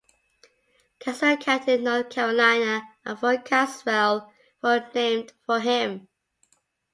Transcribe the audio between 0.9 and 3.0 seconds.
Caswell County, North Carolina,